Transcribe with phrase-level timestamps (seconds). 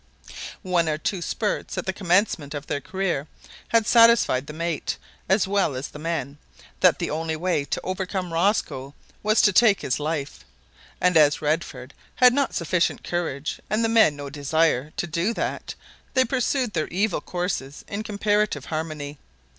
[0.63, 3.27] One or two spurts at the commencement of their career
[3.67, 4.97] had satisfied the mate,
[5.29, 6.39] as well as the men,
[6.79, 10.43] that the only way to overcome Rosco was to take his life;
[10.99, 15.75] and as Redford had not sufficient courage, and the men no desire, to do that,
[16.15, 19.19] they pursued their evil courses in comparative harmony.